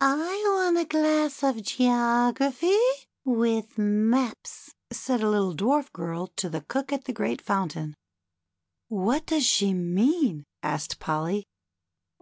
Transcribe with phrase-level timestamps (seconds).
[0.00, 2.78] want a glass of Geography,
[3.26, 7.94] with Maps," said a little dwarf girl to the cook at the great foun tain.
[8.88, 11.44] What does she mean?" asked Polly.